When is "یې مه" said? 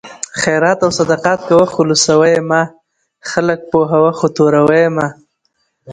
2.33-2.63, 4.83-5.07